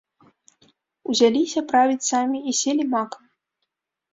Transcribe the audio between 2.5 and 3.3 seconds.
і селі макам.